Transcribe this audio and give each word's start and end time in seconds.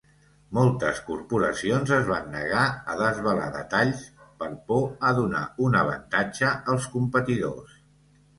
Moltes 0.57 1.01
corporacions 1.09 1.91
es 1.97 2.07
van 2.11 2.25
negar 2.35 2.63
a 2.93 2.95
desvelar 3.01 3.51
detalls 3.59 4.01
per 4.41 4.49
por 4.73 4.89
a 5.11 5.13
donar 5.21 5.43
un 5.67 5.79
avantatge 5.83 6.57
als 6.75 6.91
competidors. 6.97 7.79